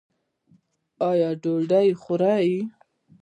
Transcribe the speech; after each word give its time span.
ایا 1.09 1.29
ډوډۍ 1.41 1.87
خورئ؟ 2.01 2.49